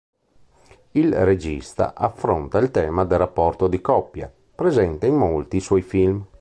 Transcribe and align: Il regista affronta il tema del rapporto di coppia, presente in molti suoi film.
Il 0.93 1.13
regista 1.25 1.93
affronta 1.93 2.57
il 2.57 2.71
tema 2.71 3.03
del 3.05 3.19
rapporto 3.19 3.67
di 3.67 3.81
coppia, 3.81 4.33
presente 4.55 5.05
in 5.05 5.15
molti 5.15 5.59
suoi 5.59 5.83
film. 5.83 6.25